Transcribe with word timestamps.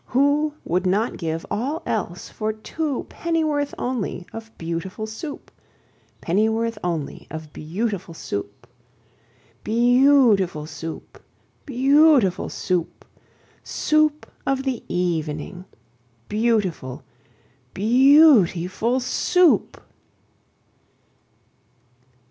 Who 0.07 0.55
would 0.65 0.87
not 0.87 1.17
give 1.19 1.45
all 1.51 1.83
else 1.85 2.27
for 2.27 2.51
two 2.51 3.05
Pennyworth 3.07 3.75
only 3.77 4.25
of 4.33 4.49
Beautiful 4.57 5.05
Soup? 5.05 5.51
Pennyworth 6.21 6.79
only 6.83 7.27
of 7.29 7.53
beautiful 7.53 8.15
Soup? 8.15 8.65
Beau 9.63 9.71
ootiful 10.33 10.67
Soo 10.67 10.95
oop! 10.95 11.21
Beau 11.67 12.17
ootiful 12.19 12.49
Soo 12.49 12.79
oop! 12.79 13.05
Soo 13.63 14.05
oop 14.05 14.25
of 14.43 14.63
the 14.63 14.77
e 14.77 14.83
e 14.89 15.17
evening, 15.19 15.65
Beautiful, 16.27 17.03
beauti 17.75 18.67
FUL 18.67 18.99
SOUP! 18.99 19.83